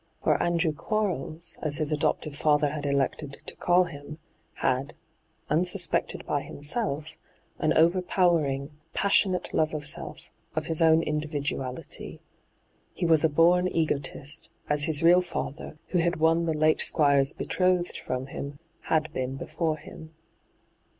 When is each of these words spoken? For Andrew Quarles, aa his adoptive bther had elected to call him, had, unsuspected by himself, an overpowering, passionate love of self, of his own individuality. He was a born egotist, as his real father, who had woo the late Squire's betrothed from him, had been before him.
For 0.23 0.41
Andrew 0.41 0.73
Quarles, 0.73 1.57
aa 1.61 1.69
his 1.69 1.91
adoptive 1.91 2.33
bther 2.33 2.71
had 2.71 2.87
elected 2.87 3.37
to 3.45 3.55
call 3.55 3.83
him, 3.83 4.17
had, 4.55 4.95
unsuspected 5.47 6.25
by 6.25 6.41
himself, 6.41 7.17
an 7.59 7.71
overpowering, 7.77 8.71
passionate 8.95 9.53
love 9.53 9.75
of 9.75 9.85
self, 9.85 10.31
of 10.55 10.65
his 10.65 10.81
own 10.81 11.03
individuality. 11.03 12.19
He 12.95 13.05
was 13.05 13.23
a 13.23 13.29
born 13.29 13.67
egotist, 13.67 14.49
as 14.67 14.85
his 14.85 15.03
real 15.03 15.21
father, 15.21 15.77
who 15.89 15.99
had 15.99 16.15
woo 16.19 16.47
the 16.47 16.57
late 16.57 16.81
Squire's 16.81 17.31
betrothed 17.33 17.95
from 17.97 18.25
him, 18.25 18.57
had 18.85 19.13
been 19.13 19.35
before 19.35 19.77
him. 19.77 20.15